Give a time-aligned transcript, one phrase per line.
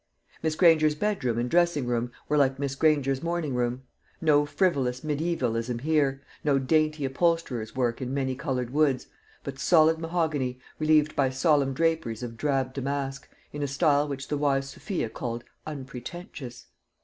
[0.41, 3.83] Miss Granger's bedroom and dressing room were like Miss Granger's morning room.
[4.19, 9.05] No frivolous mediaevalism here, no dainty upholsterer's work in many coloured woods,
[9.43, 14.39] but solid mahogany, relieved by solemn draperies of drab damask, in a style which the
[14.39, 16.65] wise Sophia called unpretentious.